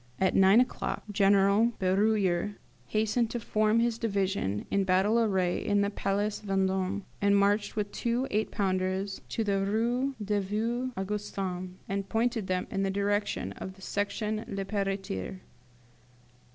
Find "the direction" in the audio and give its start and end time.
12.81-13.51